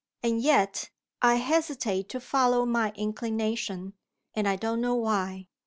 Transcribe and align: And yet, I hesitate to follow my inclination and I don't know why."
And 0.23 0.41
yet, 0.41 0.89
I 1.21 1.35
hesitate 1.35 2.09
to 2.09 2.19
follow 2.19 2.65
my 2.65 2.91
inclination 2.95 3.93
and 4.33 4.47
I 4.47 4.55
don't 4.55 4.81
know 4.81 4.95
why." 4.95 5.47